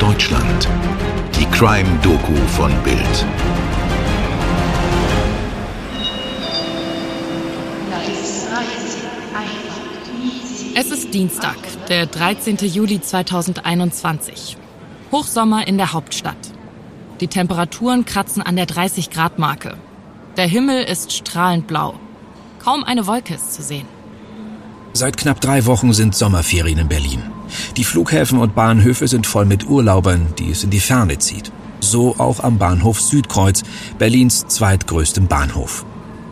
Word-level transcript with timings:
Deutschland. 0.00 0.66
Die 1.38 1.44
Crime-Doku 1.44 2.34
von 2.56 2.72
Bild. 2.82 3.26
Es 10.74 10.90
ist 10.90 11.12
Dienstag, 11.12 11.56
der 11.90 12.06
13. 12.06 12.56
Juli 12.56 13.02
2021. 13.02 14.56
Hochsommer 15.12 15.68
in 15.68 15.76
der 15.76 15.92
Hauptstadt. 15.92 16.34
Die 17.20 17.28
Temperaturen 17.28 18.06
kratzen 18.06 18.40
an 18.40 18.56
der 18.56 18.66
30-Grad-Marke. 18.66 19.76
Der 20.38 20.46
Himmel 20.46 20.82
ist 20.82 21.12
strahlend 21.12 21.66
blau. 21.66 22.00
Kaum 22.58 22.84
eine 22.84 23.06
Wolke 23.06 23.34
ist 23.34 23.52
zu 23.52 23.62
sehen. 23.62 23.86
Seit 24.94 25.18
knapp 25.18 25.42
drei 25.42 25.66
Wochen 25.66 25.92
sind 25.92 26.14
Sommerferien 26.14 26.78
in 26.78 26.88
Berlin. 26.88 27.29
Die 27.76 27.84
Flughäfen 27.84 28.38
und 28.38 28.54
Bahnhöfe 28.54 29.08
sind 29.08 29.26
voll 29.26 29.44
mit 29.44 29.68
Urlaubern, 29.68 30.28
die 30.38 30.50
es 30.50 30.64
in 30.64 30.70
die 30.70 30.80
Ferne 30.80 31.18
zieht. 31.18 31.52
So 31.80 32.16
auch 32.18 32.40
am 32.40 32.58
Bahnhof 32.58 33.00
Südkreuz, 33.00 33.62
Berlins 33.98 34.46
zweitgrößtem 34.46 35.26
Bahnhof. 35.26 35.84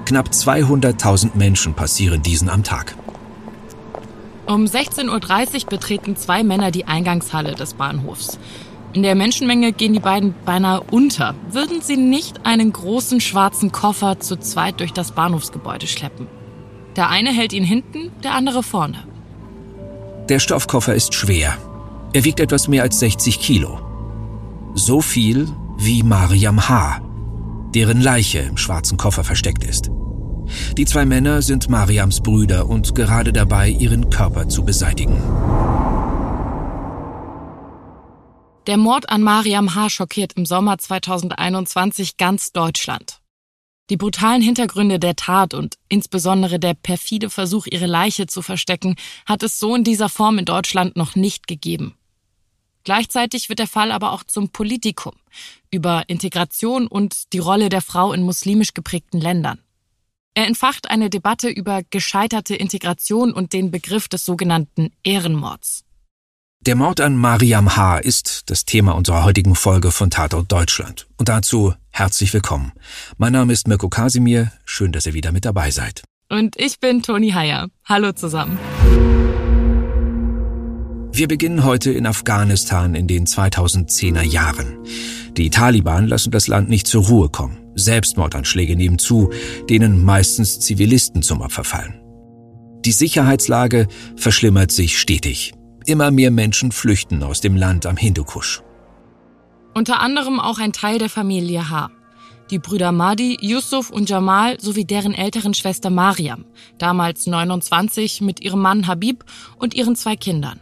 Knapp 0.05 0.29
200.000 0.29 1.31
Menschen 1.35 1.75
passieren 1.75 2.23
diesen 2.23 2.49
am 2.49 2.65
Tag. 2.65 2.95
Um 4.47 4.65
16.30 4.65 5.65
Uhr 5.65 5.69
betreten 5.69 6.17
zwei 6.17 6.43
Männer 6.43 6.71
die 6.71 6.87
Eingangshalle 6.87 7.55
des 7.55 7.75
Bahnhofs. 7.75 8.39
In 8.95 9.03
der 9.03 9.15
Menschenmenge 9.15 9.73
gehen 9.73 9.93
die 9.93 10.01
beiden 10.01 10.35
beinahe 10.47 10.80
unter. 10.91 11.35
Würden 11.51 11.83
sie 11.83 11.99
nicht 11.99 12.47
einen 12.47 12.73
großen 12.73 13.21
schwarzen 13.21 13.71
Koffer 13.73 14.21
zu 14.21 14.37
zweit 14.37 14.80
durch 14.80 14.95
das 14.95 15.13
Bahnhofsgebäude 15.13 15.87
schleppen? 15.87 16.27
Der 16.97 17.11
eine 17.11 17.30
hält 17.30 17.53
ihn 17.53 17.65
hinten, 17.65 18.11
der 18.25 18.35
andere 18.35 18.63
vorne. 18.63 19.07
Der 20.29 20.40
Stoffkoffer 20.40 20.95
ist 20.95 21.15
schwer. 21.15 21.57
Er 22.12 22.24
wiegt 22.24 22.38
etwas 22.38 22.68
mehr 22.68 22.82
als 22.82 22.98
60 22.98 23.40
Kilo. 23.40 23.80
So 24.74 25.01
viel 25.01 25.48
wie 25.79 26.02
Mariam 26.02 26.68
H., 26.68 27.01
deren 27.74 28.02
Leiche 28.02 28.40
im 28.40 28.59
schwarzen 28.59 28.98
Koffer 28.98 29.24
versteckt 29.24 29.65
ist. 29.65 29.90
Die 30.76 30.85
zwei 30.85 31.07
Männer 31.07 31.40
sind 31.40 31.70
Mariams 31.70 32.20
Brüder 32.20 32.66
und 32.66 32.95
gerade 32.95 33.32
dabei, 33.32 33.70
ihren 33.70 34.10
Körper 34.10 34.48
zu 34.48 34.65
beseitigen. 34.65 35.16
Der 38.66 38.76
Mord 38.76 39.09
an 39.09 39.23
Mariam 39.23 39.74
H. 39.74 39.88
schockiert 39.88 40.35
im 40.35 40.45
Sommer 40.45 40.76
2021 40.76 42.18
ganz 42.18 42.52
Deutschland. 42.52 43.23
Die 43.91 43.97
brutalen 43.97 44.43
Hintergründe 44.43 44.99
der 44.99 45.17
Tat 45.17 45.55
und 45.55 45.77
insbesondere 45.89 46.59
der 46.59 46.75
perfide 46.75 47.31
Versuch, 47.31 47.67
ihre 47.67 47.87
Leiche 47.87 48.27
zu 48.27 48.43
verstecken, 48.43 48.97
hat 49.25 49.43
es 49.43 49.59
so 49.59 49.75
in 49.75 49.85
dieser 49.85 50.09
Form 50.09 50.39
in 50.39 50.45
Deutschland 50.45 50.97
noch 50.97 51.17
nicht 51.17 51.47
gegeben. 51.47 51.95
Gleichzeitig 52.85 53.49
wird 53.49 53.59
der 53.59 53.66
Fall 53.66 53.93
aber 53.93 54.13
auch 54.13 54.25
zum 54.25 54.51
Politikum 54.51 55.13
über 55.71 56.05
Integration 56.07 56.87
und 56.87 57.33
die 57.33 57.39
Rolle 57.39 57.69
der 57.69 57.83
Frau 57.83 58.13
in 58.13 58.23
muslimisch 58.23 58.75
geprägten 58.75 59.21
Ländern. 59.21 59.59
Er 60.35 60.47
entfacht 60.47 60.89
eine 60.91 61.11
Debatte 61.11 61.49
über 61.49 61.83
gescheiterte 61.91 62.55
Integration 62.55 63.33
und 63.33 63.53
den 63.53 63.71
Begriff 63.71 64.09
des 64.09 64.25
sogenannten 64.25 64.93
Ehrenmords. 65.03 65.84
Der 66.69 66.77
Mord 66.77 67.00
an 67.00 67.16
Mariam 67.16 67.77
H. 67.77 67.97
ist 67.97 68.50
das 68.50 68.66
Thema 68.66 68.93
unserer 68.93 69.25
heutigen 69.25 69.55
Folge 69.55 69.91
von 69.91 70.11
Tatort 70.11 70.53
Deutschland. 70.53 71.06
Und 71.16 71.31
dazu 71.31 71.72
herzlich 71.88 72.34
willkommen. 72.34 72.72
Mein 73.16 73.33
Name 73.33 73.55
ist 73.55 73.66
Mirko 73.66 73.88
Kasimir. 73.88 74.53
Schön, 74.66 74.93
dass 74.93 75.06
ihr 75.06 75.15
wieder 75.15 75.33
mit 75.33 75.47
dabei 75.47 75.71
seid. 75.71 76.03
Und 76.28 76.60
ich 76.60 76.78
bin 76.78 77.03
Toni 77.03 77.31
Heyer. 77.31 77.69
Hallo 77.87 78.12
zusammen. 78.12 78.59
Wir 81.10 81.27
beginnen 81.27 81.65
heute 81.65 81.91
in 81.91 82.05
Afghanistan 82.06 82.94
in 82.94 83.06
den 83.06 83.25
2010er 83.25 84.21
Jahren. 84.21 84.76
Die 85.38 85.48
Taliban 85.48 86.06
lassen 86.06 86.32
das 86.32 86.48
Land 86.48 86.69
nicht 86.69 86.87
zur 86.87 87.06
Ruhe 87.06 87.31
kommen. 87.31 87.56
Selbstmordanschläge 87.76 88.76
nehmen 88.76 88.98
zu, 88.98 89.32
denen 89.71 90.04
meistens 90.04 90.60
Zivilisten 90.60 91.22
zum 91.22 91.41
Opfer 91.41 91.65
fallen. 91.65 91.98
Die 92.84 92.92
Sicherheitslage 92.92 93.88
verschlimmert 94.16 94.71
sich 94.71 94.98
stetig. 94.98 95.54
Immer 95.88 96.10
mehr 96.10 96.31
Menschen 96.31 96.71
flüchten 96.71 97.22
aus 97.22 97.41
dem 97.41 97.56
Land 97.56 97.87
am 97.87 97.97
Hindukusch. 97.97 98.60
Unter 99.72 100.00
anderem 100.00 100.38
auch 100.38 100.59
ein 100.59 100.75
Teil 100.75 100.99
der 100.99 101.09
Familie 101.09 101.71
H. 101.71 101.88
Die 102.50 102.59
Brüder 102.59 102.93
Mahdi, 102.93 103.38
Yusuf 103.41 103.88
und 103.88 104.10
Jamal 104.10 104.60
sowie 104.60 104.84
deren 104.84 105.15
älteren 105.15 105.54
Schwester 105.54 105.88
Mariam, 105.88 106.44
damals 106.77 107.27
29, 107.27 108.21
mit 108.21 108.43
ihrem 108.43 108.60
Mann 108.60 108.87
Habib 108.87 109.25
und 109.56 109.72
ihren 109.72 109.97
zwei 109.97 110.15
Kindern. 110.15 110.60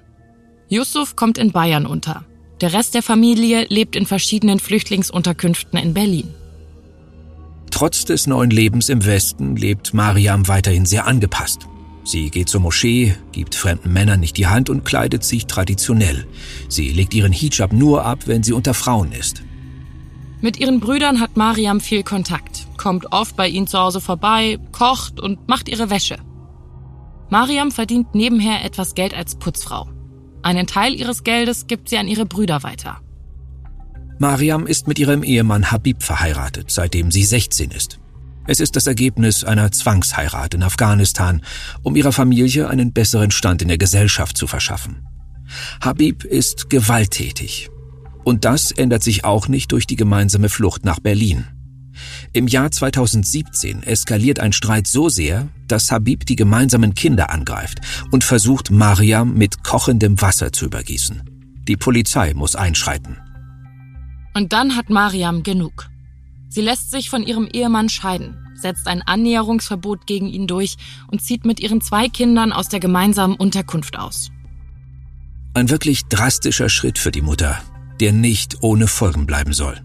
Yusuf 0.68 1.16
kommt 1.16 1.38
in 1.38 1.50
Bayern 1.50 1.86
unter. 1.86 2.24
Der 2.60 2.72
Rest 2.72 2.94
der 2.94 3.02
Familie 3.02 3.66
lebt 3.68 3.96
in 3.96 4.06
verschiedenen 4.06 4.60
Flüchtlingsunterkünften 4.60 5.76
in 5.76 5.92
Berlin. 5.92 6.32
Trotz 7.72 8.04
des 8.04 8.28
neuen 8.28 8.50
Lebens 8.50 8.88
im 8.90 9.04
Westen 9.04 9.56
lebt 9.56 9.92
Mariam 9.92 10.46
weiterhin 10.46 10.86
sehr 10.86 11.08
angepasst. 11.08 11.66
Sie 12.06 12.30
geht 12.30 12.48
zur 12.48 12.60
Moschee, 12.60 13.16
gibt 13.32 13.56
fremden 13.56 13.92
Männern 13.92 14.20
nicht 14.20 14.36
die 14.36 14.46
Hand 14.46 14.70
und 14.70 14.84
kleidet 14.84 15.24
sich 15.24 15.46
traditionell. 15.46 16.24
Sie 16.68 16.90
legt 16.90 17.14
ihren 17.14 17.32
Hijab 17.32 17.72
nur 17.72 18.04
ab, 18.04 18.20
wenn 18.26 18.44
sie 18.44 18.52
unter 18.52 18.74
Frauen 18.74 19.10
ist. 19.10 19.42
Mit 20.40 20.60
ihren 20.60 20.78
Brüdern 20.78 21.20
hat 21.20 21.36
Mariam 21.36 21.80
viel 21.80 22.04
Kontakt, 22.04 22.68
kommt 22.76 23.10
oft 23.10 23.34
bei 23.34 23.48
ihnen 23.48 23.66
zu 23.66 23.80
Hause 23.80 24.00
vorbei, 24.00 24.58
kocht 24.70 25.18
und 25.18 25.48
macht 25.48 25.68
ihre 25.68 25.90
Wäsche. 25.90 26.18
Mariam 27.28 27.72
verdient 27.72 28.14
nebenher 28.14 28.64
etwas 28.64 28.94
Geld 28.94 29.12
als 29.12 29.34
Putzfrau. 29.34 29.88
Einen 30.42 30.68
Teil 30.68 30.94
ihres 30.94 31.24
Geldes 31.24 31.66
gibt 31.66 31.88
sie 31.88 31.98
an 31.98 32.06
ihre 32.06 32.24
Brüder 32.24 32.62
weiter. 32.62 33.00
Mariam 34.20 34.68
ist 34.68 34.86
mit 34.86 35.00
ihrem 35.00 35.24
Ehemann 35.24 35.72
Habib 35.72 36.04
verheiratet, 36.04 36.70
seitdem 36.70 37.10
sie 37.10 37.24
16 37.24 37.72
ist. 37.72 37.98
Es 38.46 38.60
ist 38.60 38.76
das 38.76 38.86
Ergebnis 38.86 39.44
einer 39.44 39.72
Zwangsheirat 39.72 40.54
in 40.54 40.62
Afghanistan, 40.62 41.42
um 41.82 41.96
ihrer 41.96 42.12
Familie 42.12 42.68
einen 42.68 42.92
besseren 42.92 43.30
Stand 43.30 43.62
in 43.62 43.68
der 43.68 43.78
Gesellschaft 43.78 44.36
zu 44.36 44.46
verschaffen. 44.46 45.06
Habib 45.80 46.24
ist 46.24 46.70
gewalttätig. 46.70 47.70
Und 48.24 48.44
das 48.44 48.72
ändert 48.72 49.02
sich 49.02 49.24
auch 49.24 49.48
nicht 49.48 49.72
durch 49.72 49.86
die 49.86 49.96
gemeinsame 49.96 50.48
Flucht 50.48 50.84
nach 50.84 51.00
Berlin. 51.00 51.46
Im 52.32 52.46
Jahr 52.46 52.70
2017 52.70 53.82
eskaliert 53.82 54.40
ein 54.40 54.52
Streit 54.52 54.86
so 54.86 55.08
sehr, 55.08 55.48
dass 55.68 55.90
Habib 55.90 56.26
die 56.26 56.36
gemeinsamen 56.36 56.94
Kinder 56.94 57.30
angreift 57.30 57.80
und 58.10 58.24
versucht, 58.24 58.70
Mariam 58.70 59.34
mit 59.34 59.64
kochendem 59.64 60.20
Wasser 60.20 60.52
zu 60.52 60.66
übergießen. 60.66 61.22
Die 61.66 61.76
Polizei 61.76 62.34
muss 62.34 62.54
einschreiten. 62.54 63.16
Und 64.34 64.52
dann 64.52 64.76
hat 64.76 64.90
Mariam 64.90 65.42
genug. 65.42 65.88
Sie 66.48 66.60
lässt 66.60 66.90
sich 66.90 67.10
von 67.10 67.22
ihrem 67.22 67.48
Ehemann 67.52 67.88
scheiden, 67.88 68.36
setzt 68.54 68.86
ein 68.86 69.02
Annäherungsverbot 69.02 70.06
gegen 70.06 70.28
ihn 70.28 70.46
durch 70.46 70.76
und 71.08 71.22
zieht 71.22 71.44
mit 71.44 71.60
ihren 71.60 71.80
zwei 71.80 72.08
Kindern 72.08 72.52
aus 72.52 72.68
der 72.68 72.80
gemeinsamen 72.80 73.36
Unterkunft 73.36 73.98
aus. 73.98 74.30
Ein 75.54 75.70
wirklich 75.70 76.04
drastischer 76.06 76.68
Schritt 76.68 76.98
für 76.98 77.10
die 77.10 77.22
Mutter, 77.22 77.58
der 78.00 78.12
nicht 78.12 78.62
ohne 78.62 78.86
Folgen 78.86 79.26
bleiben 79.26 79.52
soll. 79.52 79.80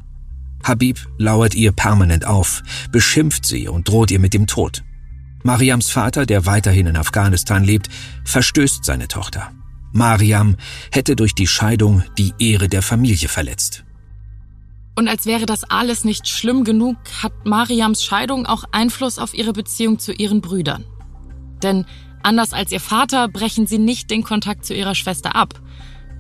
Habib 0.64 1.00
lauert 1.18 1.56
ihr 1.56 1.72
permanent 1.72 2.26
auf, 2.26 2.62
beschimpft 2.92 3.46
sie 3.46 3.68
und 3.68 3.88
droht 3.88 4.12
ihr 4.12 4.20
mit 4.20 4.34
dem 4.34 4.48
Tod. 4.48 4.84
Mariams 5.44 5.90
Vater, 5.90 6.26
der 6.26 6.46
weiterhin 6.46 6.88
in 6.88 6.98
Afghanistan 6.98 7.64
lebt, 7.64 7.90
verstößt 8.26 8.86
seine 8.86 9.08
Tochter. 9.08 9.52
Mariam 9.92 10.56
hätte 10.92 11.16
durch 11.16 11.34
die 11.34 11.48
Scheidung 11.48 12.04
die 12.18 12.34
Ehre 12.38 12.70
der 12.70 12.82
Familie 12.82 13.28
verletzt. 13.28 13.84
Und 14.96 15.08
als 15.08 15.26
wäre 15.26 15.46
das 15.46 15.64
alles 15.64 16.04
nicht 16.04 16.28
schlimm 16.28 16.64
genug, 16.64 16.98
hat 17.22 17.46
Mariams 17.46 18.04
Scheidung 18.04 18.46
auch 18.46 18.66
Einfluss 18.72 19.20
auf 19.20 19.34
ihre 19.34 19.54
Beziehung 19.54 20.00
zu 20.00 20.12
ihren 20.12 20.42
Brüdern. 20.42 20.86
Denn 21.64 21.86
anders 22.24 22.54
als 22.54 22.72
ihr 22.72 22.80
Vater 22.80 23.28
brechen 23.28 23.68
sie 23.68 23.80
nicht 23.80 24.12
den 24.12 24.24
Kontakt 24.24 24.66
zu 24.66 24.74
ihrer 24.74 24.96
Schwester 24.96 25.36
ab. 25.36 25.60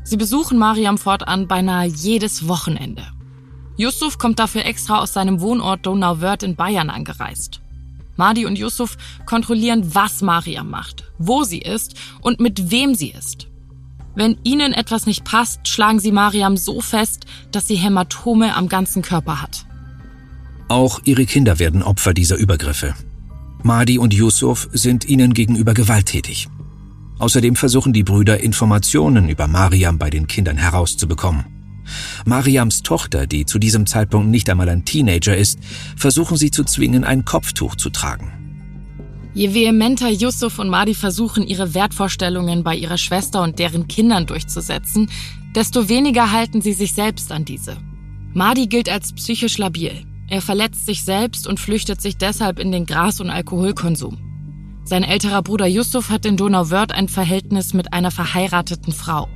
Sie 0.04 0.18
besuchen 0.18 0.58
Mariam 0.58 0.98
fortan 0.98 1.48
beinahe 1.48 1.88
jedes 1.88 2.48
Wochenende. 2.48 3.06
Yusuf 3.78 4.18
kommt 4.18 4.40
dafür 4.40 4.66
extra 4.66 5.00
aus 5.00 5.14
seinem 5.14 5.42
Wohnort 5.42 5.86
Donauwörth 5.86 6.44
in 6.44 6.56
Bayern 6.56 6.90
angereist. 6.90 7.62
Madi 8.16 8.46
und 8.46 8.58
Yusuf 8.58 8.98
kontrollieren, 9.26 9.96
was 9.96 10.22
Mariam 10.22 10.70
macht, 10.70 11.06
wo 11.18 11.44
sie 11.44 11.60
ist 11.60 11.96
und 12.22 12.40
mit 12.40 12.72
wem 12.72 12.94
sie 12.94 13.10
ist. 13.10 13.48
Wenn 14.16 14.38
ihnen 14.44 14.74
etwas 14.74 15.06
nicht 15.06 15.24
passt, 15.24 15.68
schlagen 15.68 16.00
sie 16.00 16.12
Mariam 16.12 16.58
so 16.58 16.82
fest, 16.82 17.26
dass 17.52 17.68
sie 17.68 17.76
Hämatome 17.76 18.56
am 18.56 18.68
ganzen 18.68 19.02
Körper 19.02 19.42
hat. 19.42 19.66
Auch 20.68 21.00
ihre 21.06 21.26
Kinder 21.26 21.60
werden 21.60 21.84
Opfer 21.84 22.14
dieser 22.14 22.38
Übergriffe. 22.38 22.94
Madi 23.64 23.98
und 23.98 24.14
Yusuf 24.14 24.70
sind 24.72 25.06
ihnen 25.06 25.34
gegenüber 25.34 25.74
gewalttätig. 25.74 26.48
Außerdem 27.20 27.56
versuchen 27.56 27.94
die 27.94 28.04
Brüder 28.04 28.40
Informationen 28.40 29.30
über 29.30 29.48
Mariam 29.48 29.98
bei 29.98 30.10
den 30.10 30.28
Kindern 30.28 30.58
herauszubekommen. 30.58 31.46
Mariams 32.26 32.84
Tochter, 32.84 33.28
die 33.28 33.46
zu 33.46 33.60
diesem 33.60 33.86
Zeitpunkt 33.86 34.30
nicht 34.30 34.50
einmal 34.50 34.70
ein 34.70 34.86
Teenager 34.86 35.36
ist, 35.36 35.60
versuchen 35.96 36.38
sie 36.38 36.52
zu 36.52 36.64
zwingen, 36.64 37.04
ein 37.04 37.26
Kopftuch 37.26 37.76
zu 37.76 37.90
tragen. 37.90 38.41
Je 39.34 39.54
vehementer 39.54 40.10
Yusuf 40.10 40.60
und 40.60 40.70
Madi 40.70 40.94
versuchen, 40.94 41.48
ihre 41.48 41.74
Wertvorstellungen 41.74 42.64
bei 42.64 42.76
ihrer 42.76 42.98
Schwester 42.98 43.42
und 43.42 43.60
deren 43.60 43.88
Kindern 43.88 44.26
durchzusetzen, 44.26 45.10
desto 45.56 45.88
weniger 45.88 46.32
halten 46.32 46.62
sie 46.62 46.74
sich 46.74 46.94
selbst 46.94 47.32
an 47.32 47.46
diese. 47.46 47.78
Madi 48.34 48.68
gilt 48.68 48.90
als 48.90 49.14
psychisch 49.14 49.58
labil. 49.58 50.06
Er 50.28 50.42
verletzt 50.42 50.86
sich 50.86 51.04
selbst 51.04 51.48
und 51.48 51.60
flüchtet 51.60 52.02
sich 52.02 52.18
deshalb 52.18 52.60
in 52.60 52.72
den 52.72 52.86
Gras- 52.86 53.22
und 53.22 53.30
Alkoholkonsum. 53.30 54.18
Sein 54.84 55.04
älterer 55.04 55.42
Bruder 55.42 55.68
Yusuf 55.68 56.10
hat 56.10 56.26
in 56.26 56.38
Donauwörth 56.38 56.92
ein 56.92 57.08
Verhältnis 57.08 57.74
mit 57.74 57.94
einer 57.94 58.12
verheirateten 58.12 58.94
Frau. 58.94 59.28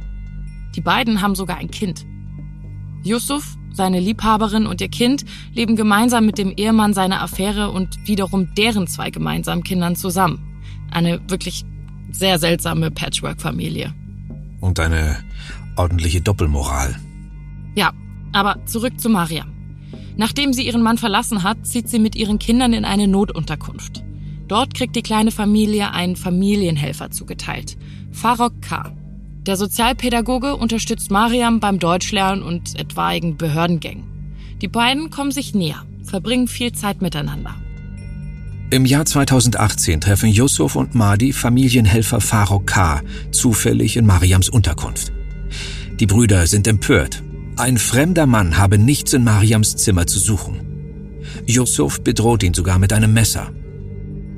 Die 0.75 0.81
beiden 0.81 1.21
haben 1.21 1.36
sogar 1.36 1.57
ein 1.57 1.71
Kind. 1.71 2.06
Yusuf, 3.03 3.56
seine 3.75 4.00
Liebhaberin 4.00 4.68
und 4.68 4.81
ihr 4.81 4.89
Kind 4.89 5.25
leben 5.54 5.75
gemeinsam 5.75 6.25
mit 6.25 6.38
dem 6.38 6.54
Ehemann 6.56 6.94
seiner 6.94 7.22
Affäre 7.22 7.72
und 7.72 7.98
wiederum 8.07 8.54
deren 8.56 8.88
zwei 8.88 9.10
gemeinsamen 9.10 9.63
Kindern 9.63 9.95
zusammen. 9.95 10.62
Eine 10.92 11.19
wirklich 11.30 11.66
sehr 12.12 12.39
seltsame 12.39 12.92
Patchwork-Familie. 12.92 13.94
Und 14.62 14.80
eine 14.80 15.18
ordentliche 15.75 16.22
Doppelmoral. 16.22 16.95
Ja, 17.75 17.92
aber 18.31 18.66
zurück 18.66 19.00
zu 19.00 19.10
Mariam. 19.10 19.51
Nachdem 20.18 20.54
sie 20.54 20.66
ihren 20.66 20.81
Mann 20.81 20.98
verlassen 20.98 21.44
hat, 21.44 21.66
zieht 21.68 21.89
sie 21.89 22.00
mit 22.00 22.16
ihren 22.16 22.39
Kindern 22.39 22.74
in 22.74 22.86
eine 22.86 23.07
Notunterkunft. 23.07 24.04
Dort 24.48 24.74
kriegt 24.74 24.95
die 24.95 25.01
kleine 25.01 25.31
Familie 25.31 25.92
einen 25.92 26.16
Familienhelfer 26.16 27.12
zugeteilt, 27.12 27.78
Farok 28.12 28.62
K. 28.62 28.94
Der 29.45 29.57
Sozialpädagoge 29.57 30.56
unterstützt 30.56 31.12
Mariam 31.12 31.59
beim 31.59 31.77
Deutschlernen 31.77 32.44
und 32.44 32.80
etwaigen 32.80 33.38
Behördengängen. 33.38 34.06
Die 34.62 34.68
beiden 34.68 35.12
kommen 35.12 35.31
sich 35.31 35.53
näher, 35.53 35.86
verbringen 36.03 36.47
viel 36.47 36.71
Zeit 36.71 37.03
miteinander. 37.03 37.53
Im 38.71 38.86
Jahr 38.86 39.06
2018 39.06 40.01
treffen 40.01 40.30
Yusuf 40.30 40.75
und 40.75 40.95
Mahdi 40.95 41.31
Familienhelfer 41.31 42.21
Farok 42.21 42.65
K. 42.65 43.01
zufällig 43.30 43.97
in 43.97 44.07
Mariams 44.07 44.50
Unterkunft. 44.50 45.13
Die 46.00 46.07
Brüder 46.07 46.47
sind 46.47 46.68
empört. 46.68 47.21
Ein 47.56 47.77
fremder 47.77 48.25
Mann 48.25 48.57
habe 48.57 48.80
nichts 48.80 49.13
in 49.13 49.24
Mariams 49.24 49.75
Zimmer 49.75 50.07
zu 50.07 50.18
suchen. 50.18 50.62
Yusuf 51.45 52.01
bedroht 52.01 52.42
ihn 52.42 52.56
sogar 52.56 52.80
mit 52.80 52.92
einem 52.92 53.13
Messer. 53.13 53.51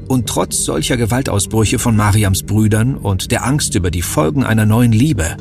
Und 0.07 0.27
trotz 0.27 0.63
solcher 0.63 0.97
Gewaltausbrüche 0.97 1.79
von 1.79 1.95
Mariams 1.95 2.43
Brüdern 2.43 2.95
und 2.95 3.31
der 3.31 3.45
Angst 3.45 3.75
über 3.75 3.91
die 3.91 4.01
Folgen 4.01 4.43
einer 4.43 4.65
neuen 4.65 4.91
Liebe, 4.93 5.37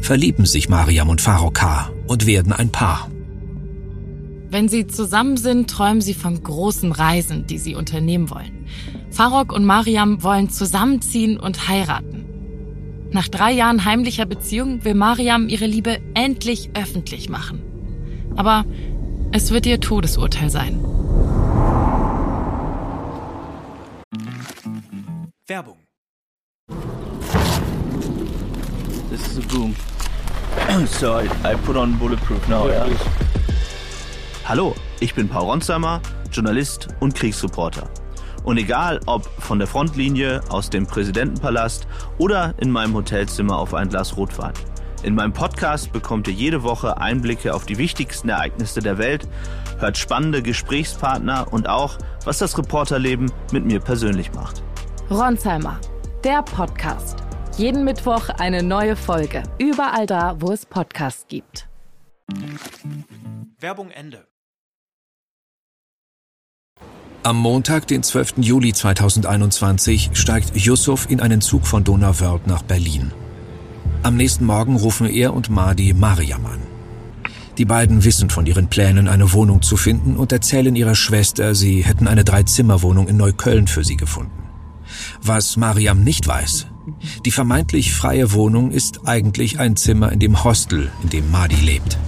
verlieben 0.00 0.44
sich 0.44 0.68
Mariam 0.68 1.08
und 1.08 1.20
Farok 1.20 1.60
und 2.06 2.26
werden 2.26 2.52
ein 2.52 2.70
Paar. 2.70 3.10
Wenn 4.50 4.68
sie 4.68 4.86
zusammen 4.86 5.36
sind, 5.36 5.68
träumen 5.68 6.00
sie 6.00 6.14
von 6.14 6.42
großen 6.42 6.92
Reisen, 6.92 7.46
die 7.46 7.58
sie 7.58 7.74
unternehmen 7.74 8.30
wollen. 8.30 8.66
Farok 9.10 9.52
und 9.52 9.64
Mariam 9.64 10.22
wollen 10.22 10.50
zusammenziehen 10.50 11.38
und 11.38 11.68
heiraten. 11.68 12.24
Nach 13.10 13.28
drei 13.28 13.52
Jahren 13.52 13.84
heimlicher 13.84 14.26
Beziehung 14.26 14.84
will 14.84 14.94
Mariam 14.94 15.48
ihre 15.48 15.66
Liebe 15.66 15.98
endlich 16.14 16.70
öffentlich 16.74 17.28
machen. 17.28 17.62
Aber 18.36 18.64
es 19.32 19.50
wird 19.50 19.66
ihr 19.66 19.80
Todesurteil 19.80 20.50
sein. 20.50 20.78
Werbung. 25.48 25.78
This 29.10 29.28
is 29.28 29.38
a 29.38 29.46
boom. 29.46 29.76
so 30.86 31.14
I, 31.14 31.28
I 31.44 31.54
put 31.54 31.76
on 31.76 31.96
bulletproof 31.98 32.48
now. 32.48 32.66
Yeah. 32.66 32.88
Hallo, 34.44 34.74
ich 34.98 35.14
bin 35.14 35.28
Paul 35.28 35.44
Ronsheimer, 35.44 36.00
Journalist 36.32 36.88
und 36.98 37.14
Kriegsreporter. 37.14 37.88
Und 38.42 38.58
egal 38.58 38.98
ob 39.06 39.24
von 39.40 39.60
der 39.60 39.68
Frontlinie, 39.68 40.40
aus 40.48 40.68
dem 40.68 40.84
Präsidentenpalast 40.84 41.86
oder 42.18 42.54
in 42.58 42.72
meinem 42.72 42.94
Hotelzimmer 42.94 43.56
auf 43.56 43.72
ein 43.72 43.88
Glas 43.88 44.16
Rotwein. 44.16 44.52
In 45.04 45.14
meinem 45.14 45.32
Podcast 45.32 45.92
bekommt 45.92 46.26
ihr 46.26 46.34
jede 46.34 46.64
Woche 46.64 46.98
Einblicke 46.98 47.54
auf 47.54 47.66
die 47.66 47.78
wichtigsten 47.78 48.30
Ereignisse 48.30 48.80
der 48.80 48.98
Welt, 48.98 49.28
hört 49.78 49.96
spannende 49.96 50.42
Gesprächspartner 50.42 51.52
und 51.52 51.68
auch, 51.68 51.98
was 52.24 52.38
das 52.38 52.58
Reporterleben 52.58 53.30
mit 53.52 53.64
mir 53.64 53.78
persönlich 53.78 54.32
macht. 54.32 54.65
Ronsheimer, 55.10 55.80
der 56.24 56.42
Podcast. 56.42 57.18
Jeden 57.56 57.84
Mittwoch 57.84 58.28
eine 58.28 58.64
neue 58.64 58.96
Folge. 58.96 59.44
Überall 59.56 60.04
da, 60.04 60.34
wo 60.40 60.50
es 60.50 60.66
Podcasts 60.66 61.26
gibt. 61.28 61.68
Werbung 63.60 63.90
Ende. 63.92 64.26
Am 67.22 67.36
Montag, 67.36 67.86
den 67.86 68.02
12. 68.02 68.38
Juli 68.38 68.72
2021, 68.72 70.10
steigt 70.14 70.56
Yusuf 70.56 71.08
in 71.08 71.20
einen 71.20 71.40
Zug 71.40 71.68
von 71.68 71.84
Donauwörth 71.84 72.48
nach 72.48 72.62
Berlin. 72.62 73.12
Am 74.02 74.16
nächsten 74.16 74.44
Morgen 74.44 74.74
rufen 74.74 75.08
er 75.08 75.34
und 75.34 75.50
Madi 75.50 75.92
Mariam 75.92 76.44
an. 76.46 76.60
Die 77.58 77.64
beiden 77.64 78.02
wissen 78.02 78.28
von 78.28 78.44
ihren 78.44 78.68
Plänen, 78.68 79.06
eine 79.06 79.32
Wohnung 79.32 79.62
zu 79.62 79.76
finden 79.76 80.16
und 80.16 80.32
erzählen 80.32 80.74
ihrer 80.74 80.96
Schwester, 80.96 81.54
sie 81.54 81.84
hätten 81.84 82.08
eine 82.08 82.24
Dreizimmerwohnung 82.24 83.06
in 83.06 83.16
Neukölln 83.16 83.68
für 83.68 83.84
sie 83.84 83.96
gefunden. 83.96 84.35
Was 85.22 85.56
Mariam 85.56 86.02
nicht 86.04 86.26
weiß, 86.26 86.66
die 87.24 87.30
vermeintlich 87.30 87.94
freie 87.94 88.32
Wohnung 88.32 88.70
ist 88.70 89.06
eigentlich 89.06 89.58
ein 89.58 89.76
Zimmer 89.76 90.12
in 90.12 90.20
dem 90.20 90.44
Hostel, 90.44 90.90
in 91.02 91.10
dem 91.10 91.30
Madi 91.30 91.56
lebt. 91.56 91.98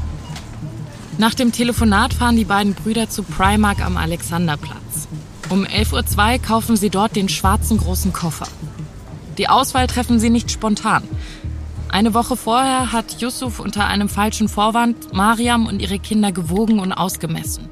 Nach 1.19 1.35
dem 1.35 1.51
Telefonat 1.51 2.15
fahren 2.15 2.37
die 2.37 2.45
beiden 2.45 2.75
Brüder 2.75 3.11
zu 3.11 3.25
Primark 3.25 3.85
am 3.85 3.97
Alexanderplatz. 3.97 5.09
Um 5.49 5.65
11.02 5.65 6.33
Uhr 6.33 6.39
kaufen 6.39 6.77
sie 6.77 6.91
dort 6.91 7.17
den 7.17 7.29
schwarzen 7.29 7.79
großen 7.79 8.13
Koffer. 8.13 8.47
Die 9.37 9.49
Auswahl 9.49 9.87
treffen 9.87 10.21
sie 10.21 10.31
nicht 10.31 10.51
spontan. 10.51 11.03
Eine 11.89 12.13
Woche 12.13 12.37
vorher 12.37 12.93
hat 12.93 13.21
Yusuf 13.21 13.61
unter 13.61 13.87
einem 13.87 14.09
falschen 14.09 14.49
Vorwand 14.49 15.13
Mariam 15.13 15.67
und 15.67 15.81
ihre 15.81 15.99
Kinder 15.99 16.33
gewogen 16.33 16.81
und 16.81 16.93
ausgemessen. 16.93 17.69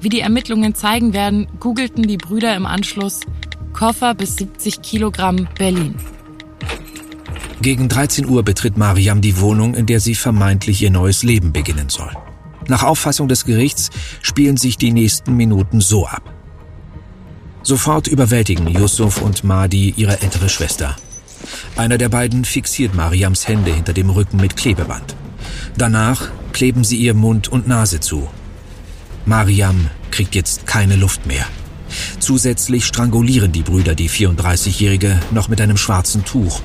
Wie 0.00 0.08
die 0.08 0.20
Ermittlungen 0.20 0.74
zeigen 0.74 1.12
werden, 1.12 1.46
googelten 1.60 2.06
die 2.06 2.16
Brüder 2.16 2.54
im 2.56 2.66
Anschluss 2.66 3.20
Koffer 3.78 4.12
bis 4.12 4.34
70 4.34 4.82
Kilogramm 4.82 5.46
Berlin. 5.56 5.94
Gegen 7.62 7.88
13 7.88 8.26
Uhr 8.26 8.42
betritt 8.42 8.76
Mariam 8.76 9.20
die 9.20 9.38
Wohnung, 9.38 9.74
in 9.74 9.86
der 9.86 10.00
sie 10.00 10.16
vermeintlich 10.16 10.82
ihr 10.82 10.90
neues 10.90 11.22
Leben 11.22 11.52
beginnen 11.52 11.88
soll. 11.88 12.10
Nach 12.66 12.82
Auffassung 12.82 13.28
des 13.28 13.44
Gerichts 13.44 13.90
spielen 14.20 14.56
sich 14.56 14.78
die 14.78 14.90
nächsten 14.90 15.36
Minuten 15.36 15.80
so 15.80 16.08
ab. 16.08 16.24
Sofort 17.62 18.08
überwältigen 18.08 18.66
Yusuf 18.66 19.22
und 19.22 19.44
Mahdi 19.44 19.94
ihre 19.96 20.22
ältere 20.22 20.48
Schwester. 20.48 20.96
Einer 21.76 21.98
der 21.98 22.08
beiden 22.08 22.44
fixiert 22.44 22.96
Mariams 22.96 23.46
Hände 23.46 23.72
hinter 23.72 23.92
dem 23.92 24.10
Rücken 24.10 24.38
mit 24.38 24.56
Klebeband. 24.56 25.14
Danach 25.76 26.32
kleben 26.52 26.82
sie 26.82 26.96
ihr 26.96 27.14
Mund 27.14 27.46
und 27.46 27.68
Nase 27.68 28.00
zu. 28.00 28.28
Mariam 29.24 29.88
kriegt 30.10 30.34
jetzt 30.34 30.66
keine 30.66 30.96
Luft 30.96 31.26
mehr. 31.26 31.46
Zusätzlich 32.20 32.84
strangulieren 32.84 33.52
die 33.52 33.62
Brüder 33.62 33.94
die 33.94 34.10
34-Jährige 34.10 35.20
noch 35.30 35.48
mit 35.48 35.60
einem 35.60 35.76
schwarzen 35.76 36.24
Tuch. 36.24 36.60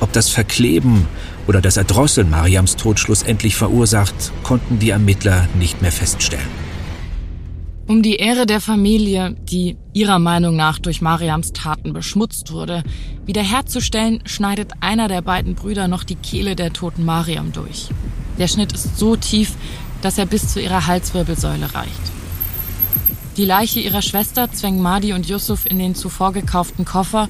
Ob 0.00 0.12
das 0.12 0.28
Verkleben 0.28 1.06
oder 1.46 1.60
das 1.60 1.76
Erdrosseln 1.76 2.30
Mariams 2.30 2.76
Tod 2.76 3.00
schlussendlich 3.00 3.56
verursacht, 3.56 4.14
konnten 4.42 4.78
die 4.78 4.90
Ermittler 4.90 5.48
nicht 5.58 5.80
mehr 5.80 5.92
feststellen. 5.92 6.66
Um 7.86 8.02
die 8.02 8.16
Ehre 8.16 8.46
der 8.46 8.60
Familie, 8.60 9.36
die 9.44 9.76
ihrer 9.92 10.18
Meinung 10.18 10.56
nach 10.56 10.80
durch 10.80 11.00
Mariams 11.00 11.52
Taten 11.52 11.92
beschmutzt 11.92 12.50
wurde, 12.50 12.82
wiederherzustellen, 13.24 14.22
schneidet 14.26 14.72
einer 14.80 15.06
der 15.06 15.22
beiden 15.22 15.54
Brüder 15.54 15.86
noch 15.86 16.02
die 16.02 16.16
Kehle 16.16 16.56
der 16.56 16.72
toten 16.72 17.04
Mariam 17.04 17.52
durch. 17.52 17.88
Der 18.38 18.48
Schnitt 18.48 18.72
ist 18.72 18.98
so 18.98 19.14
tief, 19.14 19.52
dass 20.02 20.18
er 20.18 20.26
bis 20.26 20.52
zu 20.52 20.60
ihrer 20.60 20.88
Halswirbelsäule 20.88 21.74
reicht. 21.74 22.15
Die 23.36 23.44
Leiche 23.44 23.80
ihrer 23.80 24.00
Schwester 24.00 24.50
zwängen 24.50 24.80
Madi 24.80 25.12
und 25.12 25.28
Yusuf 25.28 25.66
in 25.66 25.78
den 25.78 25.94
zuvor 25.94 26.32
gekauften 26.32 26.86
Koffer 26.86 27.28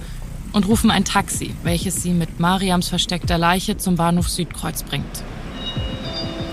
und 0.53 0.69
rufen 0.69 0.93
ein 0.93 1.05
Taxi, 1.05 1.53
welches 1.65 2.01
sie 2.01 2.13
mit 2.13 2.39
Mariams 2.39 2.89
versteckter 2.89 3.39
Leiche 3.39 3.77
zum 3.77 3.97
Bahnhof 3.97 4.29
Südkreuz 4.29 4.85
bringt. 4.85 5.25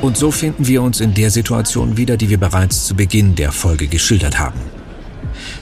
Und 0.01 0.17
so 0.17 0.31
finden 0.31 0.67
wir 0.67 0.81
uns 0.81 1.01
in 1.01 1.13
der 1.13 1.29
Situation 1.29 1.97
wieder, 1.97 2.17
die 2.17 2.29
wir 2.29 2.39
bereits 2.39 2.87
zu 2.87 2.95
Beginn 2.95 3.35
der 3.35 3.51
Folge 3.51 3.87
geschildert 3.87 4.39
haben. 4.39 4.59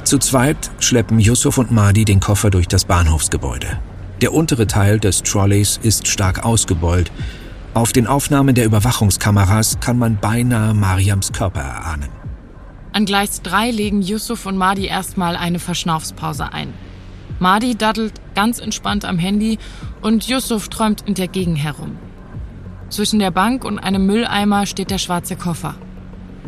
Zu 0.06 0.20
zweit 0.20 0.72
schleppen 0.80 1.20
Yusuf 1.20 1.58
und 1.58 1.72
Madi 1.72 2.06
den 2.06 2.22
Koffer 2.22 2.50
durch 2.50 2.70
das 2.70 2.86
Bahnhofsgebäude. 2.86 3.78
Der 4.22 4.34
untere 4.34 4.68
Teil 4.68 5.00
des 5.00 5.22
Trolleys 5.22 5.80
ist 5.84 6.08
stark 6.08 6.46
ausgebeult. 6.46 7.12
Auf 7.74 7.92
den 7.92 8.08
Aufnahmen 8.08 8.56
der 8.56 8.66
Überwachungskameras 8.66 9.80
kann 9.82 9.98
man 9.98 10.18
beinahe 10.18 10.74
Mariams 10.74 11.34
Körper 11.34 11.62
erahnen. 11.62 12.21
An 12.94 13.06
Gleis 13.06 13.42
3 13.42 13.72
legen 13.72 14.02
Yusuf 14.02 14.46
und 14.46 14.58
Madi 14.58 14.86
erstmal 14.86 15.38
eine 15.38 15.60
Verschnaufspause 15.60 16.52
ein. 16.52 16.74
Madi 17.40 17.76
daddelt 17.76 18.14
ganz 18.36 18.60
entspannt 18.60 19.06
am 19.06 19.18
Handy 19.18 19.60
und 20.02 20.28
Yusuf 20.28 20.68
träumt 20.68 21.04
in 21.08 21.14
der 21.14 21.28
Gegend 21.28 21.58
herum. 21.58 21.98
Zwischen 22.90 23.20
der 23.20 23.32
Bank 23.32 23.64
und 23.64 23.80
einem 23.80 24.06
Mülleimer 24.06 24.66
steht 24.66 24.92
der 24.92 24.98
schwarze 24.98 25.38
Koffer. 25.38 25.76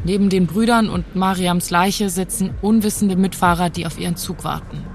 Neben 0.03 0.29
den 0.29 0.45
Brüdern 0.45 0.89
und 0.89 1.15
Mariams 1.15 1.69
Leiche 1.69 2.09
sitzen 2.09 2.51
unwissende 2.62 3.15
Mitfahrer, 3.15 3.69
die 3.69 3.85
auf 3.85 3.97
ihren 3.97 4.17
Zug 4.17 4.43
warten. 4.43 4.85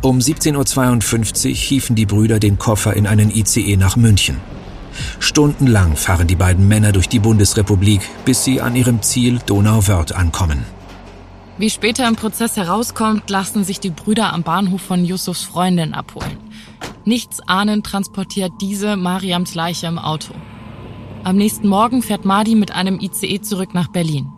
Um 0.00 0.18
17.52 0.18 1.50
Uhr 1.50 1.54
hieven 1.54 1.96
die 1.96 2.06
Brüder 2.06 2.40
den 2.40 2.58
Koffer 2.58 2.96
in 2.96 3.06
einen 3.06 3.30
ICE 3.30 3.76
nach 3.76 3.96
München. 3.96 4.38
Stundenlang 5.18 5.96
fahren 5.96 6.26
die 6.26 6.36
beiden 6.36 6.66
Männer 6.68 6.92
durch 6.92 7.08
die 7.08 7.18
Bundesrepublik, 7.18 8.02
bis 8.24 8.44
sie 8.44 8.60
an 8.60 8.76
ihrem 8.76 9.02
Ziel 9.02 9.40
Donauwörth 9.46 10.12
ankommen. 10.12 10.64
Wie 11.58 11.70
später 11.70 12.08
im 12.08 12.16
Prozess 12.16 12.56
herauskommt, 12.56 13.28
lassen 13.28 13.64
sich 13.64 13.80
die 13.80 13.90
Brüder 13.90 14.32
am 14.32 14.42
Bahnhof 14.42 14.80
von 14.80 15.04
Yusufs 15.04 15.42
Freundin 15.42 15.92
abholen. 15.92 16.38
Nichts 17.04 17.40
ahnend 17.46 17.84
transportiert 17.84 18.52
diese 18.60 18.96
Mariams 18.96 19.54
Leiche 19.54 19.86
im 19.86 19.98
Auto. 19.98 20.32
Am 21.22 21.36
nächsten 21.36 21.68
Morgen 21.68 22.02
fährt 22.02 22.24
Madi 22.24 22.54
mit 22.54 22.72
einem 22.72 22.98
ICE 22.98 23.42
zurück 23.42 23.74
nach 23.74 23.88
Berlin. 23.88 24.32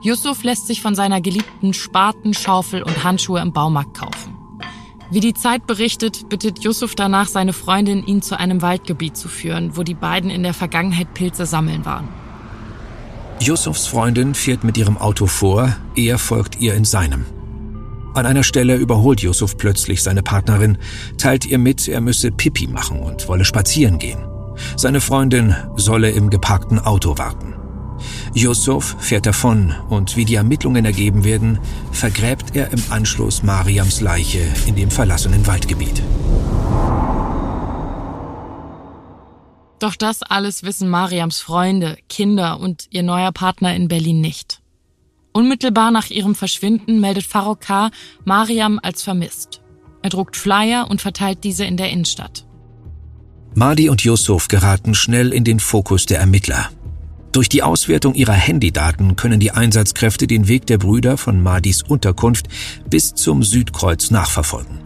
Yusuf 0.00 0.44
lässt 0.44 0.68
sich 0.68 0.80
von 0.80 0.94
seiner 0.94 1.20
geliebten 1.20 1.74
Spaten, 1.74 2.34
Schaufel 2.34 2.84
und 2.84 3.02
Handschuhe 3.02 3.40
im 3.40 3.52
Baumarkt 3.52 3.98
kaufen. 3.98 4.37
Wie 5.10 5.20
die 5.20 5.32
Zeit 5.32 5.66
berichtet, 5.66 6.28
bittet 6.28 6.62
Yusuf 6.64 6.94
danach 6.94 7.28
seine 7.28 7.54
Freundin, 7.54 8.04
ihn 8.04 8.20
zu 8.20 8.38
einem 8.38 8.60
Waldgebiet 8.60 9.16
zu 9.16 9.28
führen, 9.28 9.76
wo 9.76 9.82
die 9.82 9.94
beiden 9.94 10.30
in 10.30 10.42
der 10.42 10.52
Vergangenheit 10.52 11.14
Pilze 11.14 11.46
sammeln 11.46 11.86
waren. 11.86 12.08
Yusufs 13.40 13.86
Freundin 13.86 14.34
fährt 14.34 14.64
mit 14.64 14.76
ihrem 14.76 14.98
Auto 14.98 15.26
vor, 15.26 15.74
er 15.94 16.18
folgt 16.18 16.60
ihr 16.60 16.74
in 16.74 16.84
seinem. 16.84 17.24
An 18.14 18.26
einer 18.26 18.42
Stelle 18.42 18.76
überholt 18.76 19.20
Yusuf 19.22 19.56
plötzlich 19.56 20.02
seine 20.02 20.22
Partnerin, 20.22 20.76
teilt 21.16 21.46
ihr 21.46 21.58
mit, 21.58 21.88
er 21.88 22.00
müsse 22.00 22.30
Pipi 22.30 22.66
machen 22.66 22.98
und 22.98 23.28
wolle 23.28 23.44
spazieren 23.44 23.98
gehen. 23.98 24.18
Seine 24.76 25.00
Freundin 25.00 25.54
solle 25.76 26.10
im 26.10 26.28
geparkten 26.28 26.80
Auto 26.80 27.16
warten. 27.16 27.54
Yusuf 28.38 28.96
fährt 29.00 29.26
davon 29.26 29.74
und 29.90 30.16
wie 30.16 30.24
die 30.24 30.36
Ermittlungen 30.36 30.84
ergeben 30.84 31.24
werden, 31.24 31.58
vergräbt 31.92 32.56
er 32.56 32.72
im 32.72 32.82
Anschluss 32.90 33.42
Mariams 33.42 34.00
Leiche 34.00 34.40
in 34.66 34.76
dem 34.76 34.90
verlassenen 34.90 35.46
Waldgebiet. 35.46 36.02
Doch 39.78 39.94
das 39.94 40.22
alles 40.22 40.62
wissen 40.62 40.88
Mariams 40.88 41.40
Freunde, 41.40 41.98
Kinder 42.08 42.60
und 42.60 42.86
ihr 42.90 43.02
neuer 43.02 43.32
Partner 43.32 43.74
in 43.74 43.88
Berlin 43.88 44.20
nicht. 44.20 44.60
Unmittelbar 45.32 45.90
nach 45.90 46.10
ihrem 46.10 46.34
Verschwinden 46.34 47.00
meldet 47.00 47.24
Farouk 47.24 47.60
K. 47.60 47.90
Mariam 48.24 48.80
als 48.82 49.02
vermisst. 49.02 49.60
Er 50.02 50.10
druckt 50.10 50.36
Flyer 50.36 50.88
und 50.90 51.00
verteilt 51.00 51.44
diese 51.44 51.64
in 51.64 51.76
der 51.76 51.90
Innenstadt. 51.90 52.44
Madi 53.54 53.88
und 53.88 54.02
Yusuf 54.02 54.48
geraten 54.48 54.94
schnell 54.94 55.32
in 55.32 55.44
den 55.44 55.60
Fokus 55.60 56.06
der 56.06 56.20
Ermittler. 56.20 56.70
Durch 57.38 57.48
die 57.48 57.62
Auswertung 57.62 58.14
ihrer 58.14 58.32
Handydaten 58.32 59.14
können 59.14 59.38
die 59.38 59.52
Einsatzkräfte 59.52 60.26
den 60.26 60.48
Weg 60.48 60.66
der 60.66 60.76
Brüder 60.76 61.16
von 61.16 61.40
Madis 61.40 61.82
Unterkunft 61.82 62.48
bis 62.90 63.14
zum 63.14 63.44
Südkreuz 63.44 64.10
nachverfolgen. 64.10 64.80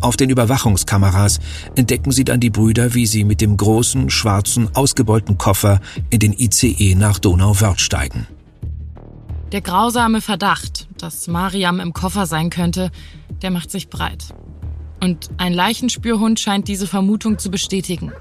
Auf 0.00 0.16
den 0.16 0.30
Überwachungskameras 0.30 1.40
entdecken 1.74 2.12
sie 2.12 2.22
dann 2.22 2.38
die 2.38 2.50
Brüder, 2.50 2.94
wie 2.94 3.04
sie 3.06 3.24
mit 3.24 3.40
dem 3.40 3.56
großen, 3.56 4.10
schwarzen, 4.10 4.68
ausgebeulten 4.76 5.38
Koffer 5.38 5.80
in 6.08 6.20
den 6.20 6.32
ICE 6.38 6.94
nach 6.94 7.18
Donauwörth 7.18 7.80
steigen. 7.80 8.28
Der 9.50 9.60
grausame 9.60 10.20
Verdacht, 10.20 10.86
dass 10.98 11.26
Mariam 11.26 11.80
im 11.80 11.92
Koffer 11.92 12.26
sein 12.26 12.50
könnte, 12.50 12.92
der 13.42 13.50
macht 13.50 13.72
sich 13.72 13.90
breit. 13.90 14.36
Und 15.00 15.30
ein 15.36 15.52
Leichenspürhund 15.52 16.38
scheint 16.38 16.68
diese 16.68 16.86
Vermutung 16.86 17.40
zu 17.40 17.50
bestätigen. 17.50 18.12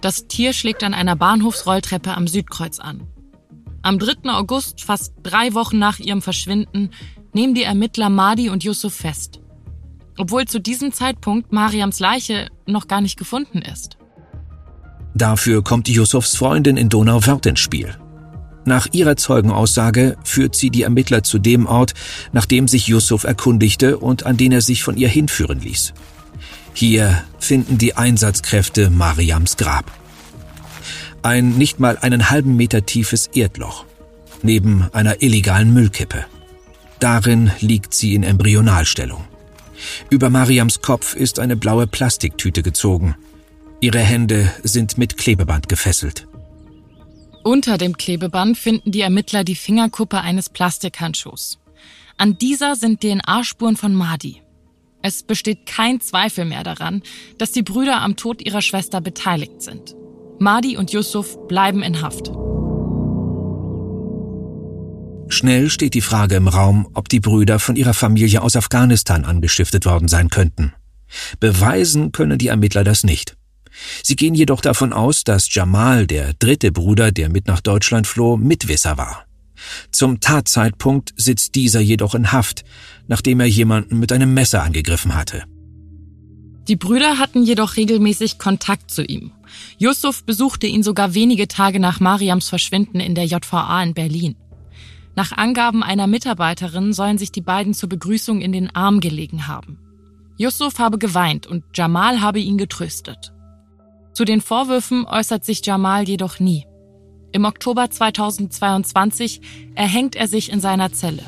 Das 0.00 0.26
Tier 0.28 0.52
schlägt 0.52 0.84
an 0.84 0.94
einer 0.94 1.16
Bahnhofsrolltreppe 1.16 2.14
am 2.14 2.28
Südkreuz 2.28 2.78
an. 2.78 3.06
Am 3.82 3.98
3. 3.98 4.30
August, 4.30 4.82
fast 4.82 5.14
drei 5.22 5.54
Wochen 5.54 5.78
nach 5.78 5.98
ihrem 5.98 6.20
Verschwinden, 6.20 6.90
nehmen 7.32 7.54
die 7.54 7.62
Ermittler 7.62 8.10
Madi 8.10 8.50
und 8.50 8.64
Yusuf 8.64 8.94
fest. 8.94 9.40
Obwohl 10.18 10.46
zu 10.46 10.60
diesem 10.60 10.92
Zeitpunkt 10.92 11.52
Mariams 11.52 12.00
Leiche 12.00 12.48
noch 12.66 12.88
gar 12.88 13.00
nicht 13.00 13.18
gefunden 13.18 13.62
ist. 13.62 13.96
Dafür 15.14 15.62
kommt 15.62 15.88
Yusufs 15.88 16.36
Freundin 16.36 16.76
in 16.76 16.88
Donauwörth 16.88 17.46
ins 17.46 17.60
Spiel. 17.60 17.96
Nach 18.66 18.88
ihrer 18.90 19.16
Zeugenaussage 19.16 20.16
führt 20.24 20.56
sie 20.56 20.70
die 20.70 20.82
Ermittler 20.82 21.22
zu 21.22 21.38
dem 21.38 21.66
Ort, 21.66 21.94
nach 22.32 22.46
dem 22.46 22.66
sich 22.66 22.88
Yusuf 22.88 23.22
erkundigte 23.22 23.98
und 23.98 24.26
an 24.26 24.36
den 24.36 24.50
er 24.50 24.60
sich 24.60 24.82
von 24.82 24.96
ihr 24.96 25.08
hinführen 25.08 25.60
ließ. 25.60 25.94
Hier 26.76 27.24
finden 27.38 27.78
die 27.78 27.96
Einsatzkräfte 27.96 28.90
Mariams 28.90 29.56
Grab. 29.56 29.90
Ein 31.22 31.56
nicht 31.56 31.80
mal 31.80 31.96
einen 31.96 32.28
halben 32.28 32.54
Meter 32.54 32.84
tiefes 32.84 33.28
Erdloch, 33.28 33.86
neben 34.42 34.86
einer 34.92 35.22
illegalen 35.22 35.72
Müllkippe. 35.72 36.26
Darin 37.00 37.50
liegt 37.60 37.94
sie 37.94 38.14
in 38.14 38.22
Embryonalstellung. 38.22 39.24
Über 40.10 40.28
Mariams 40.28 40.82
Kopf 40.82 41.16
ist 41.16 41.38
eine 41.38 41.56
blaue 41.56 41.86
Plastiktüte 41.86 42.62
gezogen. 42.62 43.16
Ihre 43.80 44.00
Hände 44.00 44.52
sind 44.62 44.98
mit 44.98 45.16
Klebeband 45.16 45.70
gefesselt. 45.70 46.28
Unter 47.42 47.78
dem 47.78 47.96
Klebeband 47.96 48.58
finden 48.58 48.92
die 48.92 49.00
Ermittler 49.00 49.44
die 49.44 49.56
Fingerkuppe 49.56 50.20
eines 50.20 50.50
Plastikhandschuhs. 50.50 51.58
An 52.18 52.36
dieser 52.36 52.76
sind 52.76 53.00
DNA-Spuren 53.00 53.78
von 53.78 53.94
Madi. 53.94 54.42
Es 55.06 55.22
besteht 55.22 55.66
kein 55.66 56.00
Zweifel 56.00 56.44
mehr 56.44 56.64
daran, 56.64 57.00
dass 57.38 57.52
die 57.52 57.62
Brüder 57.62 58.02
am 58.02 58.16
Tod 58.16 58.44
ihrer 58.44 58.60
Schwester 58.60 59.00
beteiligt 59.00 59.62
sind. 59.62 59.94
Madi 60.40 60.76
und 60.76 60.90
Yusuf 60.90 61.46
bleiben 61.46 61.84
in 61.84 62.02
Haft. 62.02 62.32
Schnell 65.28 65.70
steht 65.70 65.94
die 65.94 66.00
Frage 66.00 66.34
im 66.34 66.48
Raum, 66.48 66.88
ob 66.92 67.08
die 67.08 67.20
Brüder 67.20 67.60
von 67.60 67.76
ihrer 67.76 67.94
Familie 67.94 68.42
aus 68.42 68.56
Afghanistan 68.56 69.24
angestiftet 69.24 69.86
worden 69.86 70.08
sein 70.08 70.28
könnten. 70.28 70.72
Beweisen 71.38 72.10
können 72.10 72.38
die 72.38 72.48
Ermittler 72.48 72.82
das 72.82 73.04
nicht. 73.04 73.36
Sie 74.02 74.16
gehen 74.16 74.34
jedoch 74.34 74.60
davon 74.60 74.92
aus, 74.92 75.22
dass 75.22 75.54
Jamal, 75.54 76.08
der 76.08 76.34
dritte 76.34 76.72
Bruder, 76.72 77.12
der 77.12 77.28
mit 77.28 77.46
nach 77.46 77.60
Deutschland 77.60 78.08
floh, 78.08 78.36
Mitwisser 78.36 78.98
war. 78.98 79.24
Zum 79.90 80.20
Tatzeitpunkt 80.20 81.14
sitzt 81.16 81.54
dieser 81.54 81.80
jedoch 81.80 82.14
in 82.14 82.32
Haft, 82.32 82.64
nachdem 83.08 83.40
er 83.40 83.46
jemanden 83.46 83.98
mit 83.98 84.12
einem 84.12 84.34
Messer 84.34 84.62
angegriffen 84.62 85.14
hatte. 85.14 85.44
Die 86.68 86.76
Brüder 86.76 87.18
hatten 87.18 87.44
jedoch 87.44 87.76
regelmäßig 87.76 88.38
Kontakt 88.38 88.90
zu 88.90 89.04
ihm. 89.04 89.30
Yusuf 89.78 90.24
besuchte 90.24 90.66
ihn 90.66 90.82
sogar 90.82 91.14
wenige 91.14 91.46
Tage 91.46 91.78
nach 91.78 92.00
Mariams 92.00 92.48
Verschwinden 92.48 92.98
in 92.98 93.14
der 93.14 93.26
JVA 93.26 93.82
in 93.82 93.94
Berlin. 93.94 94.34
Nach 95.14 95.32
Angaben 95.32 95.82
einer 95.82 96.08
Mitarbeiterin 96.08 96.92
sollen 96.92 97.18
sich 97.18 97.30
die 97.30 97.40
beiden 97.40 97.72
zur 97.72 97.88
Begrüßung 97.88 98.40
in 98.40 98.52
den 98.52 98.74
Arm 98.74 99.00
gelegen 99.00 99.46
haben. 99.46 99.78
Yusuf 100.38 100.78
habe 100.78 100.98
geweint 100.98 101.46
und 101.46 101.64
Jamal 101.74 102.20
habe 102.20 102.40
ihn 102.40 102.58
getröstet. 102.58 103.32
Zu 104.12 104.24
den 104.24 104.40
Vorwürfen 104.40 105.06
äußert 105.06 105.44
sich 105.44 105.64
Jamal 105.64 106.08
jedoch 106.08 106.40
nie. 106.40 106.66
Im 107.32 107.44
Oktober 107.44 107.90
2022 107.90 109.40
erhängt 109.74 110.16
er 110.16 110.26
sich 110.26 110.50
in 110.50 110.60
seiner 110.60 110.92
Zelle. 110.92 111.22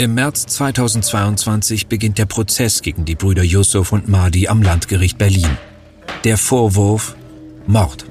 Im 0.00 0.14
März 0.14 0.46
2022 0.46 1.86
beginnt 1.86 2.16
der 2.16 2.24
Prozess 2.24 2.80
gegen 2.80 3.04
die 3.04 3.16
Brüder 3.16 3.42
Yusuf 3.42 3.92
und 3.92 4.08
Mahdi 4.08 4.48
am 4.48 4.62
Landgericht 4.62 5.18
Berlin. 5.18 5.58
Der 6.24 6.38
Vorwurf 6.38 7.14
Mord. 7.66 8.06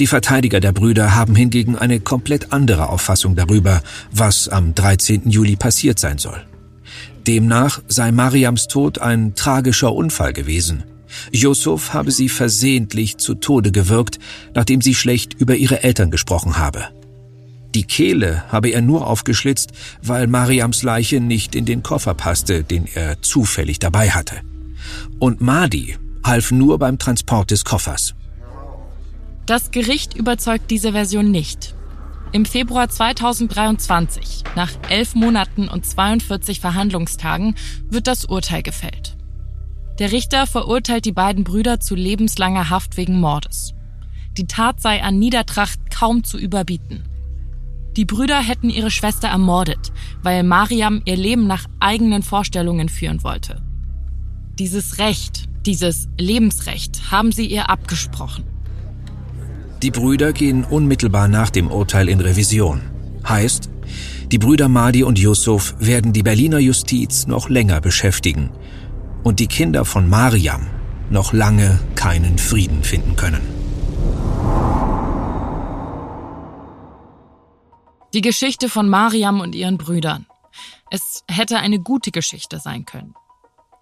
Die 0.00 0.08
Verteidiger 0.08 0.58
der 0.58 0.72
Brüder 0.72 1.14
haben 1.14 1.36
hingegen 1.36 1.76
eine 1.76 2.00
komplett 2.00 2.52
andere 2.52 2.88
Auffassung 2.88 3.36
darüber, 3.36 3.84
was 4.10 4.48
am 4.48 4.74
13. 4.74 5.30
Juli 5.30 5.54
passiert 5.54 6.00
sein 6.00 6.18
soll. 6.18 6.44
Demnach 7.24 7.82
sei 7.86 8.10
Mariams 8.10 8.66
Tod 8.66 8.98
ein 8.98 9.36
tragischer 9.36 9.92
Unfall 9.92 10.32
gewesen– 10.32 10.82
Yusuf 11.30 11.94
habe 11.94 12.10
sie 12.10 12.28
versehentlich 12.28 13.16
zu 13.16 13.36
Tode 13.36 13.70
gewirkt, 13.70 14.18
nachdem 14.54 14.82
sie 14.82 14.94
schlecht 14.94 15.34
über 15.34 15.54
ihre 15.54 15.84
Eltern 15.84 16.10
gesprochen 16.10 16.58
habe. 16.58 16.88
Die 17.76 17.84
Kehle 17.84 18.42
habe 18.50 18.70
er 18.70 18.80
nur 18.80 19.06
aufgeschlitzt, 19.06 19.70
weil 20.00 20.28
Mariams 20.28 20.82
Leiche 20.82 21.20
nicht 21.20 21.54
in 21.54 21.66
den 21.66 21.82
Koffer 21.82 22.14
passte, 22.14 22.64
den 22.64 22.86
er 22.86 23.20
zufällig 23.20 23.78
dabei 23.78 24.12
hatte. 24.12 24.36
Und 25.18 25.42
Madi 25.42 25.98
half 26.24 26.52
nur 26.52 26.78
beim 26.78 26.98
Transport 26.98 27.50
des 27.50 27.66
Koffers. 27.66 28.14
Das 29.44 29.72
Gericht 29.72 30.14
überzeugt 30.14 30.70
diese 30.70 30.92
Version 30.92 31.30
nicht. 31.30 31.74
Im 32.32 32.46
Februar 32.46 32.88
2023, 32.88 34.44
nach 34.54 34.72
elf 34.88 35.14
Monaten 35.14 35.68
und 35.68 35.84
42 35.84 36.60
Verhandlungstagen, 36.60 37.56
wird 37.90 38.06
das 38.06 38.24
Urteil 38.24 38.62
gefällt. 38.62 39.18
Der 39.98 40.12
Richter 40.12 40.46
verurteilt 40.46 41.04
die 41.04 41.12
beiden 41.12 41.44
Brüder 41.44 41.78
zu 41.78 41.94
lebenslanger 41.94 42.70
Haft 42.70 42.96
wegen 42.96 43.20
Mordes. 43.20 43.74
Die 44.38 44.46
Tat 44.46 44.80
sei 44.80 45.02
an 45.02 45.18
Niedertracht 45.18 45.90
kaum 45.90 46.24
zu 46.24 46.38
überbieten. 46.38 47.04
Die 47.96 48.04
Brüder 48.04 48.38
hätten 48.38 48.68
ihre 48.68 48.90
Schwester 48.90 49.28
ermordet, 49.28 49.90
weil 50.22 50.42
Mariam 50.42 51.00
ihr 51.06 51.16
Leben 51.16 51.46
nach 51.46 51.64
eigenen 51.80 52.22
Vorstellungen 52.22 52.90
führen 52.90 53.24
wollte. 53.24 53.62
Dieses 54.58 54.98
Recht, 54.98 55.48
dieses 55.64 56.08
Lebensrecht 56.18 57.10
haben 57.10 57.32
sie 57.32 57.46
ihr 57.46 57.70
abgesprochen. 57.70 58.44
Die 59.82 59.90
Brüder 59.90 60.32
gehen 60.32 60.64
unmittelbar 60.64 61.28
nach 61.28 61.50
dem 61.50 61.70
Urteil 61.70 62.08
in 62.08 62.20
Revision. 62.20 62.82
Heißt, 63.26 63.70
die 64.30 64.38
Brüder 64.38 64.68
Madi 64.68 65.02
und 65.02 65.18
Yusuf 65.18 65.74
werden 65.78 66.12
die 66.12 66.22
Berliner 66.22 66.58
Justiz 66.58 67.26
noch 67.26 67.48
länger 67.48 67.80
beschäftigen 67.80 68.50
und 69.22 69.40
die 69.40 69.46
Kinder 69.46 69.84
von 69.84 70.08
Mariam 70.08 70.66
noch 71.10 71.32
lange 71.32 71.78
keinen 71.94 72.38
Frieden 72.38 72.82
finden 72.82 73.16
können. 73.16 73.55
Die 78.14 78.20
Geschichte 78.20 78.68
von 78.68 78.88
Mariam 78.88 79.40
und 79.40 79.54
ihren 79.54 79.78
Brüdern. 79.78 80.26
Es 80.90 81.24
hätte 81.28 81.58
eine 81.58 81.80
gute 81.80 82.10
Geschichte 82.10 82.58
sein 82.60 82.86
können. 82.86 83.14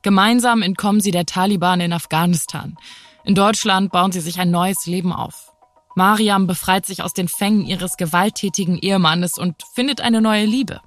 Gemeinsam 0.03 0.63
entkommen 0.63 1.01
sie 1.01 1.11
der 1.11 1.27
Taliban 1.27 1.81
in 1.81 1.93
Afghanistan. 1.93 2.77
In 3.25 3.35
Deutschland 3.35 3.93
bauen 3.93 4.13
sie 4.13 4.21
sich 4.21 4.39
ein 4.39 4.51
neues 4.51 4.87
Leben 4.87 5.13
auf. 5.13 5.53
Mariam 5.95 6.47
befreit 6.47 6.87
sich 6.87 7.03
aus 7.03 7.13
den 7.13 7.29
Fängen 7.29 7.65
ihres 7.65 7.97
gewalttätigen 7.97 8.77
Ehemannes 8.77 9.39
und 9.39 9.63
findet 9.75 10.01
eine 10.01 10.21
neue 10.21 10.45
Liebe. 10.45 10.81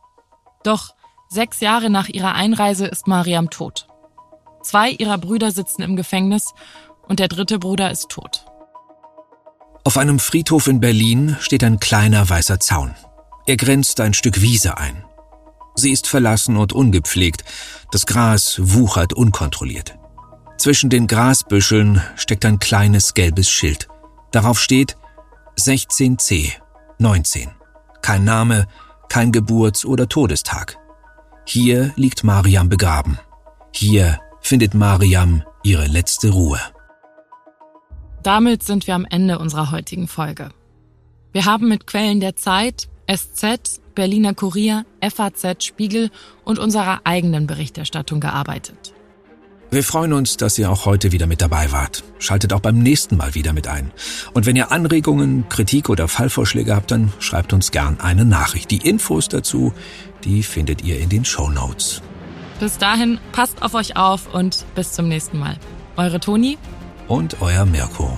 Doch 0.64 0.94
sechs 1.30 1.62
Jahre 1.62 1.90
nach 1.90 2.10
ihrer 2.10 2.34
Einreise 2.34 2.86
ist 2.88 3.08
Mariam 3.08 3.50
tot. 3.50 3.88
Zwei 4.62 4.92
ihrer 4.92 5.18
Brüder 5.18 5.52
sitzen 5.52 5.82
im 5.82 5.96
Gefängnis 5.96 6.54
und 7.08 7.20
der 7.20 7.30
dritte 7.30 7.58
Bruder 7.58 7.90
ist 7.90 8.10
tot. 8.10 8.46
Auf 9.86 9.98
einem 9.98 10.20
Friedhof 10.20 10.68
in 10.68 10.82
Berlin 10.82 11.38
steht 11.40 11.64
ein 11.64 11.80
kleiner 11.80 12.30
weißer 12.30 12.60
Zaun. 12.60 12.94
Er 13.48 13.56
grenzt 13.56 14.02
ein 14.02 14.14
Stück 14.14 14.42
Wiese 14.42 14.78
ein. 14.78 15.06
Sie 15.76 15.92
ist 15.92 16.06
verlassen 16.06 16.58
und 16.58 16.74
ungepflegt, 16.74 17.46
das 17.92 18.06
Gras 18.06 18.60
wuchert 18.62 19.14
unkontrolliert. 19.14 19.98
Zwischen 20.58 20.90
den 20.90 21.08
Grasbüscheln 21.08 22.02
steckt 22.18 22.44
ein 22.44 22.60
kleines 22.60 23.14
gelbes 23.14 23.50
Schild. 23.50 23.88
Darauf 24.32 24.60
steht 24.60 24.98
16c 25.58 26.52
19. 27.00 27.52
Kein 28.02 28.26
Name, 28.26 28.68
kein 29.08 29.32
Geburts- 29.32 29.86
oder 29.86 30.10
Todestag. 30.10 30.78
Hier 31.46 31.94
liegt 31.96 32.26
Mariam 32.26 32.68
begraben. 32.68 33.18
Hier 33.72 34.20
findet 34.42 34.74
Mariam 34.74 35.44
ihre 35.64 35.88
letzte 35.88 36.32
Ruhe. 36.32 36.60
Damit 38.24 38.64
sind 38.64 38.88
wir 38.88 38.96
am 38.96 39.06
Ende 39.06 39.40
unserer 39.40 39.72
heutigen 39.72 40.10
Folge. 40.10 40.50
Wir 41.32 41.46
haben 41.46 41.70
mit 41.70 41.88
Quellen 41.88 42.20
der 42.20 42.36
Zeit, 42.36 42.90
SZ, 43.08 43.80
Berliner 43.96 44.34
Kurier, 44.34 44.86
FAZ, 45.02 45.64
Spiegel 45.64 46.12
und 46.44 46.60
unserer 46.60 47.02
eigenen 47.04 47.48
Berichterstattung 47.48 48.20
gearbeitet. 48.20 48.94
Wir 49.70 49.84
freuen 49.84 50.14
uns, 50.14 50.38
dass 50.38 50.58
ihr 50.58 50.72
auch 50.72 50.86
heute 50.86 51.12
wieder 51.12 51.28
mit 51.28 51.42
dabei 51.42 51.72
wart. 51.74 52.04
Schaltet 52.20 52.54
auch 52.54 52.62
beim 52.62 52.80
nächsten 52.80 53.18
Mal 53.18 53.36
wieder 53.36 53.52
mit 53.52 53.68
ein. 53.68 53.92
Und 54.34 54.46
wenn 54.46 54.56
ihr 54.56 54.72
Anregungen, 54.72 55.50
Kritik 55.50 55.90
oder 55.90 56.08
Fallvorschläge 56.08 56.74
habt, 56.74 56.92
dann 56.92 57.12
schreibt 57.20 57.52
uns 57.52 57.72
gern 57.72 58.00
eine 58.00 58.24
Nachricht. 58.24 58.72
Die 58.72 58.88
Infos 58.88 59.28
dazu, 59.28 59.74
die 60.24 60.44
findet 60.44 60.84
ihr 60.84 61.00
in 61.00 61.10
den 61.10 61.26
Show 61.26 61.50
Notes. 61.50 62.02
Bis 62.62 62.78
dahin, 62.78 63.20
passt 63.34 63.62
auf 63.62 63.74
euch 63.74 63.98
auf 63.98 64.34
und 64.34 64.66
bis 64.74 64.94
zum 64.94 65.10
nächsten 65.10 65.38
Mal. 65.38 65.58
Eure 65.98 66.20
Toni 66.20 66.58
und 67.08 67.42
euer 67.42 67.66
Mirko. 67.66 68.18